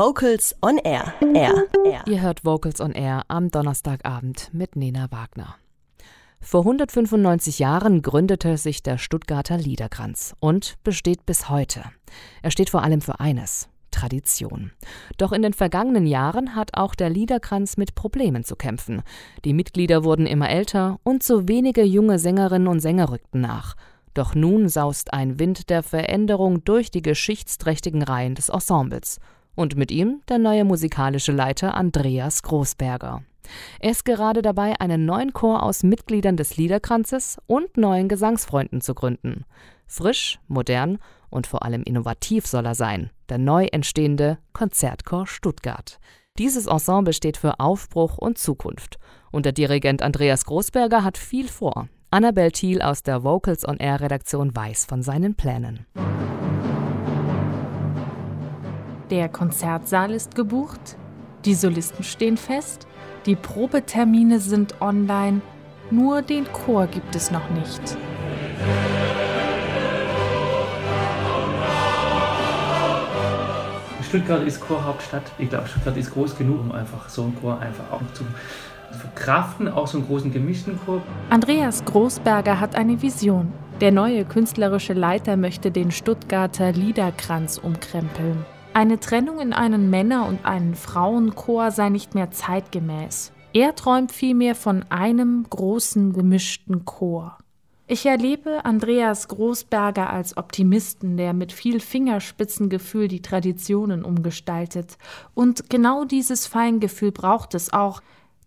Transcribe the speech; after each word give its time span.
Vocals 0.00 0.56
on 0.62 0.78
Air. 0.78 1.12
Air. 1.34 1.66
Air. 1.84 2.02
Ihr 2.06 2.22
hört 2.22 2.42
Vocals 2.42 2.80
on 2.80 2.92
Air 2.92 3.24
am 3.28 3.50
Donnerstagabend 3.50 4.48
mit 4.50 4.74
Nena 4.74 5.12
Wagner. 5.12 5.56
Vor 6.40 6.62
195 6.62 7.58
Jahren 7.58 8.00
gründete 8.00 8.56
sich 8.56 8.82
der 8.82 8.96
Stuttgarter 8.96 9.58
Liederkranz 9.58 10.34
und 10.40 10.82
besteht 10.84 11.26
bis 11.26 11.50
heute. 11.50 11.82
Er 12.40 12.50
steht 12.50 12.70
vor 12.70 12.82
allem 12.82 13.02
für 13.02 13.20
eines, 13.20 13.68
Tradition. 13.90 14.72
Doch 15.18 15.32
in 15.32 15.42
den 15.42 15.52
vergangenen 15.52 16.06
Jahren 16.06 16.56
hat 16.56 16.78
auch 16.78 16.94
der 16.94 17.10
Liederkranz 17.10 17.76
mit 17.76 17.94
Problemen 17.94 18.42
zu 18.42 18.56
kämpfen. 18.56 19.02
Die 19.44 19.52
Mitglieder 19.52 20.02
wurden 20.02 20.24
immer 20.24 20.48
älter 20.48 20.98
und 21.02 21.22
so 21.22 21.46
wenige 21.46 21.82
junge 21.82 22.18
Sängerinnen 22.18 22.68
und 22.68 22.80
Sänger 22.80 23.10
rückten 23.10 23.42
nach. 23.42 23.76
Doch 24.14 24.34
nun 24.34 24.70
saust 24.70 25.12
ein 25.12 25.38
Wind 25.38 25.68
der 25.68 25.82
Veränderung 25.82 26.64
durch 26.64 26.90
die 26.90 27.02
geschichtsträchtigen 27.02 28.02
Reihen 28.02 28.34
des 28.34 28.48
Ensembles 28.48 29.20
und 29.60 29.76
mit 29.76 29.90
ihm 29.90 30.22
der 30.30 30.38
neue 30.38 30.64
musikalische 30.64 31.32
Leiter 31.32 31.74
Andreas 31.74 32.42
Großberger. 32.42 33.22
Er 33.78 33.90
ist 33.90 34.06
gerade 34.06 34.40
dabei, 34.40 34.80
einen 34.80 35.04
neuen 35.04 35.34
Chor 35.34 35.62
aus 35.62 35.82
Mitgliedern 35.82 36.38
des 36.38 36.56
Liederkranzes 36.56 37.38
und 37.46 37.76
neuen 37.76 38.08
Gesangsfreunden 38.08 38.80
zu 38.80 38.94
gründen. 38.94 39.44
Frisch, 39.86 40.38
modern 40.48 40.98
und 41.28 41.46
vor 41.46 41.62
allem 41.62 41.82
innovativ 41.82 42.46
soll 42.46 42.64
er 42.64 42.74
sein, 42.74 43.10
der 43.28 43.36
neu 43.36 43.66
entstehende 43.66 44.38
Konzertchor 44.54 45.26
Stuttgart. 45.26 45.98
Dieses 46.38 46.66
Ensemble 46.66 47.12
steht 47.12 47.36
für 47.36 47.60
Aufbruch 47.60 48.16
und 48.16 48.38
Zukunft. 48.38 48.98
Und 49.30 49.44
der 49.44 49.52
Dirigent 49.52 50.00
Andreas 50.00 50.46
Großberger 50.46 51.04
hat 51.04 51.18
viel 51.18 51.48
vor. 51.48 51.88
Annabel 52.10 52.50
Thiel 52.50 52.80
aus 52.80 53.02
der 53.02 53.24
Vocals 53.24 53.68
on 53.68 53.76
Air 53.76 54.00
Redaktion 54.00 54.56
weiß 54.56 54.86
von 54.86 55.02
seinen 55.02 55.34
Plänen. 55.34 55.86
Der 59.10 59.28
Konzertsaal 59.28 60.12
ist 60.12 60.36
gebucht, 60.36 60.96
die 61.44 61.54
Solisten 61.54 62.04
stehen 62.04 62.36
fest, 62.36 62.86
die 63.26 63.34
Probetermine 63.34 64.38
sind 64.38 64.80
online, 64.80 65.40
nur 65.90 66.22
den 66.22 66.44
Chor 66.52 66.86
gibt 66.86 67.16
es 67.16 67.32
noch 67.32 67.50
nicht. 67.50 67.80
Stuttgart 74.08 74.46
ist 74.46 74.60
Chorhauptstadt. 74.60 75.24
Ich 75.38 75.48
glaube, 75.48 75.66
Stuttgart 75.66 75.96
ist 75.96 76.12
groß 76.12 76.36
genug, 76.36 76.60
um 76.60 76.70
einfach 76.70 77.08
so 77.08 77.22
einen 77.22 77.36
Chor 77.40 77.58
einfach 77.58 77.90
auch 77.90 78.02
zu 78.12 78.24
verkraften, 78.96 79.66
auch 79.66 79.88
so 79.88 79.98
einen 79.98 80.06
großen 80.06 80.32
gemischten 80.32 80.78
Chor. 80.86 81.02
Andreas 81.30 81.84
Großberger 81.84 82.60
hat 82.60 82.76
eine 82.76 83.02
Vision. 83.02 83.52
Der 83.80 83.90
neue 83.90 84.24
künstlerische 84.24 84.92
Leiter 84.92 85.36
möchte 85.36 85.72
den 85.72 85.90
Stuttgarter 85.90 86.70
Liederkranz 86.70 87.58
umkrempeln. 87.58 88.44
Eine 88.72 89.00
Trennung 89.00 89.40
in 89.40 89.52
einen 89.52 89.90
Männer- 89.90 90.28
und 90.28 90.44
einen 90.46 90.76
Frauenchor 90.76 91.72
sei 91.72 91.88
nicht 91.88 92.14
mehr 92.14 92.30
zeitgemäß. 92.30 93.32
Er 93.52 93.74
träumt 93.74 94.12
vielmehr 94.12 94.54
von 94.54 94.84
einem 94.90 95.44
großen 95.50 96.12
gemischten 96.12 96.84
Chor. 96.84 97.36
Ich 97.88 98.06
erlebe 98.06 98.64
Andreas 98.64 99.26
Großberger 99.26 100.08
als 100.08 100.36
Optimisten, 100.36 101.16
der 101.16 101.32
mit 101.32 101.52
viel 101.52 101.80
Fingerspitzengefühl 101.80 103.08
die 103.08 103.22
Traditionen 103.22 104.04
umgestaltet. 104.04 104.96
Und 105.34 105.68
genau 105.68 106.04
dieses 106.04 106.46
Feingefühl 106.46 107.10
braucht 107.10 107.56
es 107.56 107.72
auch, 107.72 108.00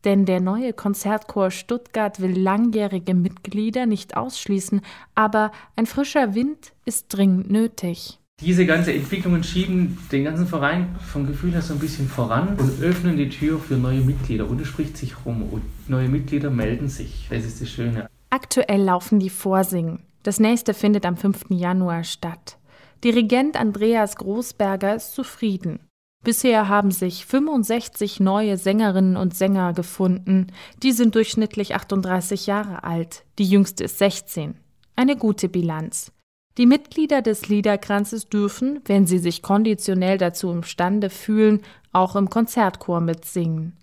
denn 0.06 0.26
der 0.26 0.40
neue 0.40 0.72
Konzertchor 0.72 1.52
Stuttgart 1.52 2.22
will 2.22 2.40
langjährige 2.40 3.14
Mitglieder 3.14 3.86
nicht 3.86 4.16
ausschließen, 4.16 4.80
aber 5.16 5.52
ein 5.76 5.86
frischer 5.86 6.34
Wind 6.34 6.72
ist 6.86 7.08
dringend 7.10 7.52
nötig. 7.52 8.20
Diese 8.44 8.66
ganze 8.66 8.92
Entwicklungen 8.94 9.42
schieben 9.42 9.98
den 10.12 10.26
ganzen 10.26 10.48
Verein 10.48 10.96
vom 11.00 11.26
Gefühl 11.26 11.54
her 11.54 11.62
so 11.62 11.74
ein 11.74 11.80
bisschen 11.80 12.10
voran 12.10 12.58
und 12.58 12.82
öffnen 12.82 13.16
die 13.16 13.30
Tür 13.30 13.58
für 13.58 13.76
neue 13.76 14.02
Mitglieder. 14.02 14.50
Und 14.50 14.60
es 14.60 14.68
spricht 14.68 14.98
sich 14.98 15.26
rum 15.26 15.44
und 15.50 15.64
neue 15.88 16.10
Mitglieder 16.10 16.50
melden 16.50 16.90
sich. 16.90 17.28
Das 17.30 17.46
ist 17.46 17.62
das 17.62 17.70
Schöne. 17.70 18.10
Aktuell 18.32 18.82
laufen 18.82 19.20
die 19.20 19.30
Vorsingen. 19.30 20.00
Das 20.24 20.42
nächste 20.42 20.74
findet 20.74 21.06
am 21.06 21.16
5. 21.16 21.46
Januar 21.52 22.04
statt. 22.04 22.58
Dirigent 23.02 23.58
Andreas 23.58 24.18
Großberger 24.18 24.96
ist 24.96 25.16
zufrieden. 25.16 25.80
Bisher 26.26 26.68
haben 26.68 26.92
sich 26.92 27.26
65 27.26 28.20
neue 28.20 28.58
Sängerinnen 28.58 29.16
und 29.16 29.36
Sänger 29.36 29.72
gefunden. 29.72 30.48
Die 30.82 30.92
sind 30.92 31.16
durchschnittlich 31.16 31.76
38 31.76 32.46
Jahre 32.48 32.84
alt. 32.84 33.24
Die 33.40 33.46
jüngste 33.46 33.86
ist 33.86 34.00
16. 34.00 34.56
Eine 34.98 35.16
gute 35.16 35.48
Bilanz. 35.48 36.12
Die 36.58 36.68
Mitglieder 36.68 37.24
des 37.24 37.50
Liederkranzes 37.50 38.30
dürfen, 38.30 38.82
wenn 38.86 39.08
sie 39.08 39.18
sich 39.18 39.42
konditionell 39.42 40.20
dazu 40.20 40.52
imstande 40.52 41.10
fühlen, 41.10 41.62
auch 41.92 42.16
im 42.16 42.30
Konzertchor 42.30 43.02
mitsingen. 43.02 43.74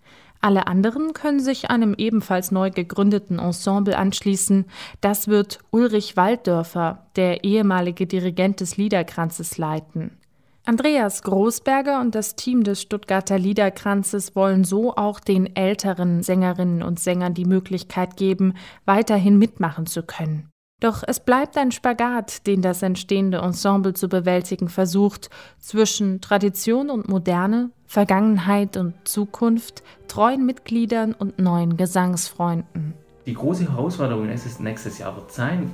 Alle 0.40 0.68
anderen 0.68 1.12
können 1.12 1.40
sich 1.40 1.68
einem 1.68 1.94
ebenfalls 1.98 2.50
neu 2.50 2.70
gegründeten 2.70 3.38
Ensemble 3.40 3.98
anschließen. 3.98 4.66
Das 5.00 5.28
wird 5.28 5.58
Ulrich 5.70 6.16
Walddörfer, 6.16 7.06
der 7.16 7.44
ehemalige 7.44 8.06
Dirigent 8.06 8.60
des 8.60 8.76
Liederkranzes, 8.76 9.58
leiten. 9.58 10.16
Andreas 10.64 11.22
Großberger 11.22 12.00
und 12.00 12.14
das 12.14 12.36
Team 12.36 12.62
des 12.62 12.80
Stuttgarter 12.80 13.38
Liederkranzes 13.38 14.36
wollen 14.36 14.64
so 14.64 14.94
auch 14.94 15.18
den 15.18 15.56
älteren 15.56 16.22
Sängerinnen 16.22 16.82
und 16.82 17.00
Sängern 17.00 17.34
die 17.34 17.46
Möglichkeit 17.46 18.16
geben, 18.16 18.54
weiterhin 18.84 19.38
mitmachen 19.38 19.86
zu 19.86 20.02
können. 20.02 20.48
Doch 20.80 21.02
es 21.06 21.20
bleibt 21.20 21.58
ein 21.58 21.72
Spagat, 21.72 22.46
den 22.46 22.62
das 22.62 22.82
entstehende 22.82 23.38
Ensemble 23.38 23.92
zu 23.92 24.08
bewältigen 24.08 24.68
versucht, 24.68 25.28
zwischen 25.58 26.22
Tradition 26.22 26.88
und 26.88 27.08
Moderne, 27.08 27.70
Vergangenheit 27.86 28.78
und 28.78 28.94
Zukunft, 29.04 29.82
treuen 30.08 30.46
Mitgliedern 30.46 31.12
und 31.12 31.38
neuen 31.38 31.76
Gesangsfreunden. 31.76 32.94
Die 33.26 33.34
große 33.34 33.70
Herausforderung 33.70 34.26
nächstes 34.26 34.98
Jahr 34.98 35.14
wird 35.16 35.30
sein, 35.30 35.70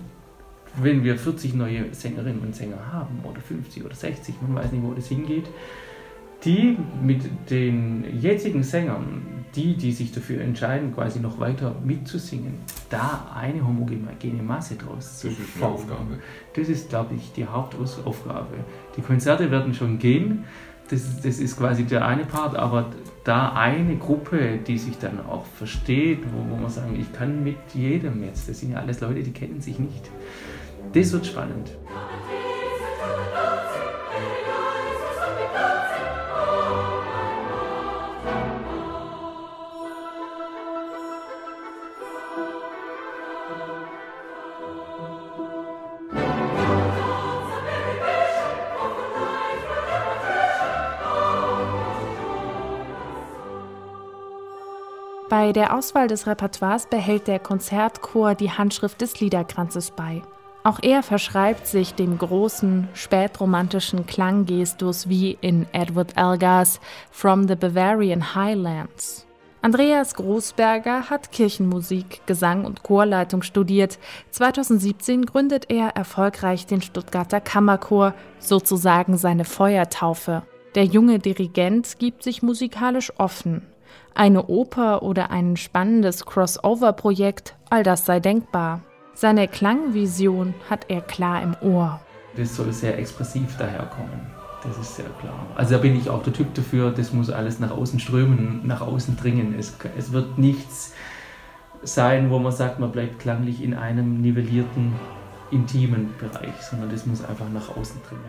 wenn 0.83 1.05
wir 1.05 1.17
40 1.17 1.55
neue 1.55 1.95
Sängerinnen 1.95 2.41
und 2.41 2.55
Sänger 2.55 2.93
haben 2.93 3.21
oder 3.23 3.41
50 3.41 3.85
oder 3.85 3.95
60, 3.95 4.35
man 4.43 4.57
weiß 4.57 4.73
nicht, 4.73 4.83
wo 4.83 4.93
das 4.93 5.07
hingeht, 5.07 5.47
die 6.45 6.77
mit 7.03 7.23
den 7.49 8.21
jetzigen 8.21 8.63
Sängern, 8.63 9.23
die, 9.57 9.75
die 9.77 9.93
sich 9.93 10.13
dafür 10.13 10.41
entscheiden, 10.43 10.95
quasi 10.95 11.19
noch 11.19 11.41
weiter 11.41 11.75
mitzusingen, 11.83 12.55
da 12.91 13.33
eine 13.35 13.67
homogene 13.67 14.43
Masse 14.43 14.77
draus 14.77 15.19
zu 15.19 15.31
formen. 15.31 16.21
Das 16.55 16.69
ist, 16.69 16.91
glaube 16.91 17.15
ich, 17.15 17.33
die 17.33 17.47
Hauptaufgabe. 17.47 18.59
Die 18.97 19.03
Konzerte 19.03 19.51
werden 19.51 19.75
schon 19.75 19.99
gehen, 19.99 20.45
das, 20.91 21.21
das 21.21 21.39
ist 21.39 21.57
quasi 21.57 21.85
der 21.85 22.07
eine 22.07 22.25
Part, 22.25 22.55
aber 22.55 22.91
da 23.25 23.53
eine 23.53 23.97
Gruppe, 23.97 24.59
die 24.65 24.79
sich 24.79 24.99
dann 24.99 25.19
auch 25.27 25.45
versteht, 25.45 26.21
wo, 26.33 26.49
wo 26.51 26.57
man 26.57 26.71
sagen, 26.71 26.97
ich 26.99 27.13
kann 27.13 27.43
mit 27.43 27.57
jedem 27.75 28.23
jetzt, 28.23 28.49
das 28.49 28.61
sind 28.61 28.73
ja 28.73 28.79
alles 28.79 29.01
Leute, 29.01 29.23
die 29.23 29.33
kennen 29.33 29.61
sich 29.61 29.79
nicht. 29.79 30.11
Das 30.93 31.13
wird 31.13 31.27
spannend. 31.27 31.73
Bei 55.39 55.53
der 55.53 55.77
Auswahl 55.77 56.09
des 56.09 56.27
Repertoires 56.27 56.87
behält 56.87 57.27
der 57.29 57.39
Konzertchor 57.39 58.35
die 58.35 58.53
Handschrift 58.53 59.03
des 59.03 59.21
Liederkranzes 59.21 59.91
bei. 59.91 60.23
Auch 60.65 60.79
er 60.81 61.03
verschreibt 61.03 61.67
sich 61.67 61.93
dem 61.93 62.17
großen, 62.17 62.89
spätromantischen 62.95 64.07
Klanggestus 64.07 65.11
wie 65.11 65.37
in 65.43 65.67
Edward 65.73 66.17
Elgars 66.17 66.81
From 67.11 67.47
the 67.49 67.55
Bavarian 67.55 68.35
Highlands. 68.35 69.27
Andreas 69.61 70.15
Großberger 70.15 71.11
hat 71.11 71.33
Kirchenmusik, 71.33 72.23
Gesang 72.25 72.65
und 72.65 72.83
Chorleitung 72.83 73.43
studiert. 73.43 73.99
2017 74.31 75.27
gründet 75.27 75.67
er 75.69 75.89
erfolgreich 75.89 76.65
den 76.65 76.81
Stuttgarter 76.81 77.43
Kammerchor, 77.43 78.15
sozusagen 78.39 79.19
seine 79.19 79.45
Feuertaufe. 79.45 80.45
Der 80.75 80.85
junge 80.85 81.19
Dirigent 81.19 81.99
gibt 81.99 82.23
sich 82.23 82.43
musikalisch 82.43 83.13
offen 83.19 83.67
eine 84.15 84.47
Oper 84.47 85.03
oder 85.03 85.31
ein 85.31 85.57
spannendes 85.57 86.25
Crossover-Projekt, 86.25 87.55
all 87.71 87.83
das 87.83 88.07
sei 88.07 88.21
denkbar. 88.21 88.81
Seine 89.15 89.49
Klangvision 89.49 90.55
hat 90.69 90.87
er 90.89 91.01
klar 91.01 91.43
im 91.43 91.57
Ohr. 91.63 92.01
Das 92.37 92.57
soll 92.57 92.73
sehr 92.73 92.99
expressiv 92.99 93.57
daherkommen. 93.57 94.21
Das 94.63 94.77
ist 94.79 94.97
sehr 94.97 95.09
klar. 95.21 95.47
Also 95.55 95.77
da 95.77 95.81
bin 95.81 95.97
ich 95.97 96.11
auch 96.11 96.23
der 96.23 96.33
Typ 96.33 96.53
dafür, 96.55 96.91
das 96.91 97.13
muss 97.13 97.31
alles 97.31 97.61
nach 97.61 97.71
außen 97.71 98.01
strömen, 98.01 98.67
nach 98.67 98.81
außen 98.81 99.17
dringen. 99.17 99.55
Es, 99.59 99.77
es 99.97 100.13
wird 100.13 100.39
nichts 100.39 100.93
sein, 101.83 102.31
wo 102.31 102.39
man 102.39 102.53
sagt, 102.53 102.79
man 102.79 102.91
bleibt 102.91 103.19
klanglich 103.19 103.63
in 103.63 103.75
einem 103.75 104.21
nivellierten, 104.21 104.93
intimen 105.51 106.13
Bereich, 106.19 106.55
sondern 106.69 106.91
das 106.91 107.07
muss 107.07 107.25
einfach 107.25 107.49
nach 107.49 107.77
außen 107.77 108.01
dringen. 108.09 108.25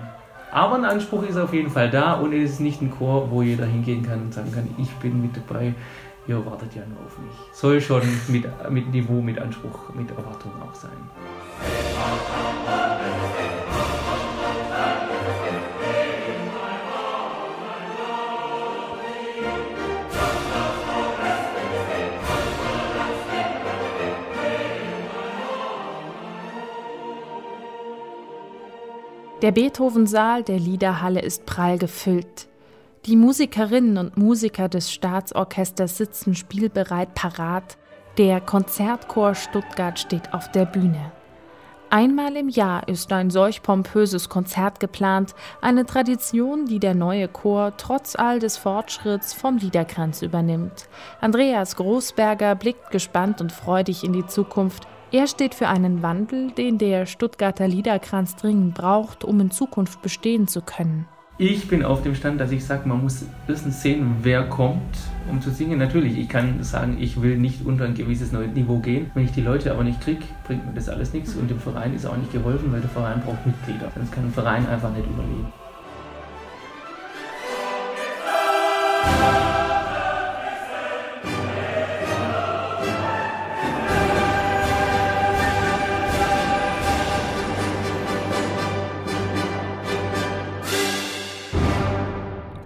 Aber 0.52 0.76
ein 0.76 0.86
Anspruch 0.86 1.24
ist 1.24 1.38
auf 1.38 1.54
jeden 1.54 1.70
Fall 1.70 1.90
da 1.90 2.14
und 2.14 2.34
es 2.34 2.52
ist 2.52 2.60
nicht 2.60 2.82
ein 2.82 2.92
Chor, 2.92 3.30
wo 3.32 3.42
jeder 3.42 3.66
hingehen 3.66 4.04
kann 4.04 4.22
und 4.22 4.34
sagen 4.34 4.52
kann, 4.52 4.68
ich 4.78 4.90
bin 4.96 5.22
mit 5.22 5.32
dabei, 5.36 5.74
ihr 6.28 6.46
wartet 6.46 6.74
ja 6.76 6.84
nur 6.88 7.00
auf 7.06 7.18
mich. 7.20 7.34
Soll 7.54 7.82
schon 7.82 8.02
mit, 8.28 8.46
mit 8.70 8.92
Niveau, 8.92 9.22
mit 9.22 9.40
Anspruch, 9.40 9.94
mit 9.94 10.10
Erwartung 10.10 10.52
auch 10.62 10.74
sein. 10.74 10.92
Der 29.44 29.52
Beethoven-Saal 29.52 30.42
der 30.42 30.58
Liederhalle 30.58 31.22
ist 31.22 31.46
prall 31.46 31.78
gefüllt. 31.78 32.48
Die 33.06 33.16
Musikerinnen 33.16 34.00
und 34.00 34.18
Musiker 34.18 34.68
des 34.68 34.92
Staatsorchesters 34.92 35.96
sitzen 35.96 36.34
spielbereit 36.34 37.14
parat. 37.14 37.78
Der 38.18 38.42
Konzertchor 38.42 39.36
Stuttgart 39.36 40.00
steht 40.00 40.34
auf 40.34 40.52
der 40.52 40.66
Bühne. 40.66 41.12
Einmal 41.92 42.36
im 42.36 42.50
Jahr 42.50 42.88
ist 42.88 43.14
ein 43.14 43.30
solch 43.30 43.62
pompöses 43.62 44.28
Konzert 44.28 44.80
geplant, 44.80 45.36
eine 45.62 45.86
Tradition, 45.86 46.66
die 46.66 46.80
der 46.80 46.96
neue 46.96 47.28
Chor 47.28 47.78
trotz 47.78 48.16
all 48.16 48.40
des 48.40 48.58
Fortschritts 48.58 49.36
vom 49.36 49.58
Liederkranz 49.58 50.24
übernimmt. 50.24 50.90
Andreas 51.22 51.76
Großberger 51.76 52.56
blickt 52.56 52.90
gespannt 52.90 53.40
und 53.40 53.52
freudig 53.52 54.04
in 54.04 54.14
die 54.14 54.26
Zukunft 54.26 54.88
er 55.12 55.28
steht 55.28 55.56
für 55.56 55.68
einen 55.68 56.02
Wandel, 56.02 56.52
den 56.52 56.78
der 56.78 57.06
Stuttgarter 57.06 57.68
Liederkranz 57.68 58.36
dringend 58.36 58.74
braucht, 58.74 59.24
um 59.24 59.40
in 59.40 59.52
Zukunft 59.52 60.02
bestehen 60.02 60.48
zu 60.48 60.62
können. 60.62 61.08
Ich 61.40 61.68
bin 61.68 61.86
auf 61.86 62.02
dem 62.02 62.16
Stand, 62.16 62.42
dass 62.42 62.52
ich 62.52 62.66
sage, 62.66 62.90
man 62.90 63.04
muss 63.04 63.24
wissen 63.46 63.72
sehen, 63.72 64.16
wer 64.24 64.50
kommt, 64.50 64.98
um 65.30 65.40
zu 65.40 65.52
singen. 65.52 65.78
Natürlich, 65.78 66.18
ich 66.18 66.28
kann 66.28 66.64
sagen, 66.64 66.98
ich 67.00 67.22
will 67.22 67.38
nicht 67.38 67.64
unter 67.64 67.86
ein 67.86 67.94
gewisses 67.94 68.32
Niveau 68.32 68.80
gehen. 68.80 69.12
Wenn 69.14 69.26
ich 69.26 69.32
die 69.32 69.42
Leute 69.42 69.72
aber 69.72 69.84
nicht 69.84 70.02
kriege, 70.02 70.24
bringt 70.46 70.66
mir 70.66 70.74
das 70.74 70.90
alles 70.90 71.14
nichts 71.14 71.36
und 71.36 71.50
dem 71.50 71.60
Verein 71.60 71.94
ist 71.94 72.08
auch 72.08 72.18
nicht 72.18 72.32
geholfen, 72.32 72.72
weil 72.74 72.82
der 72.82 72.90
Verein 72.90 73.22
braucht 73.22 73.46
Mitglieder. 73.46 73.92
Sonst 73.96 74.12
kann 74.12 74.26
ein 74.26 74.32
Verein 74.32 74.68
einfach 74.68 74.92
nicht 74.92 75.06
überleben. 75.06 75.54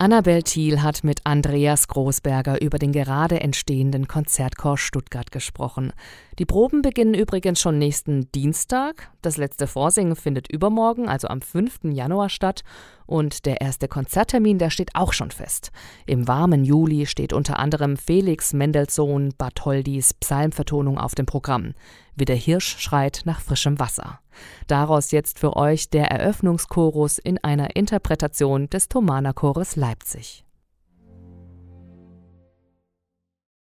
Annabel 0.01 0.41
Thiel 0.41 0.81
hat 0.81 1.03
mit 1.03 1.19
Andreas 1.25 1.87
Großberger 1.87 2.59
über 2.59 2.79
den 2.79 2.91
gerade 2.91 3.39
entstehenden 3.39 4.07
Konzertchor 4.07 4.79
Stuttgart 4.79 5.31
gesprochen. 5.31 5.93
Die 6.41 6.47
Proben 6.47 6.81
beginnen 6.81 7.13
übrigens 7.13 7.61
schon 7.61 7.77
nächsten 7.77 8.31
Dienstag. 8.31 9.11
Das 9.21 9.37
letzte 9.37 9.67
Vorsingen 9.67 10.15
findet 10.15 10.51
übermorgen, 10.51 11.07
also 11.07 11.27
am 11.27 11.39
5. 11.39 11.81
Januar 11.91 12.29
statt. 12.29 12.63
Und 13.05 13.45
der 13.45 13.61
erste 13.61 13.87
Konzerttermin, 13.87 14.57
der 14.57 14.71
steht 14.71 14.95
auch 14.95 15.13
schon 15.13 15.29
fest. 15.29 15.71
Im 16.07 16.27
warmen 16.27 16.65
Juli 16.65 17.05
steht 17.05 17.31
unter 17.31 17.59
anderem 17.59 17.95
Felix 17.95 18.53
Mendelssohn 18.53 19.35
Bartholdis 19.37 20.15
Psalmvertonung 20.15 20.97
auf 20.97 21.13
dem 21.13 21.27
Programm. 21.27 21.75
Wie 22.15 22.25
der 22.25 22.37
Hirsch 22.37 22.79
schreit 22.79 23.21
nach 23.25 23.39
frischem 23.39 23.77
Wasser. 23.77 24.19
Daraus 24.65 25.11
jetzt 25.11 25.37
für 25.37 25.55
euch 25.55 25.91
der 25.91 26.09
Eröffnungschorus 26.09 27.19
in 27.19 27.37
einer 27.43 27.75
Interpretation 27.75 28.67
des 28.67 28.89
Thomanerchores 28.89 29.75
Leipzig. 29.75 30.43